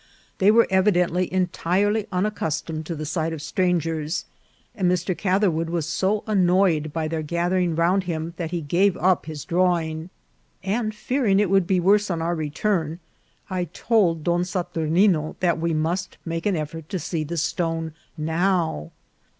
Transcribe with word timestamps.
They 0.39 0.49
were 0.49 0.65
evidently 0.71 1.31
en 1.31 1.49
tirely 1.51 2.07
unaccustomed 2.11 2.87
to 2.87 2.95
the 2.95 3.05
sight 3.05 3.33
of 3.33 3.39
strangers, 3.43 4.25
and 4.73 4.91
Mr. 4.91 5.15
Catherwood 5.15 5.69
was 5.69 5.85
so 5.87 6.23
annoyed 6.25 6.91
by 6.91 7.07
their 7.07 7.21
gathering 7.21 7.75
round 7.75 8.05
him 8.05 8.33
that 8.37 8.49
he 8.49 8.61
gave 8.61 8.97
up 8.97 9.27
his 9.27 9.45
drawing; 9.45 10.09
and 10.63 10.95
fearing 10.95 11.39
it 11.39 11.51
would 11.51 11.67
be 11.67 11.79
worse 11.79 12.09
on 12.09 12.19
our 12.19 12.33
return, 12.33 12.97
I 13.47 13.65
told 13.65 14.23
Don 14.23 14.41
Saturnino 14.41 15.35
that 15.39 15.59
we 15.59 15.71
must 15.71 16.17
make 16.25 16.47
an 16.47 16.55
effort 16.55 16.89
to 16.89 16.97
see 16.97 17.23
the 17.23 17.37
stone 17.37 17.93
now. 18.17 18.89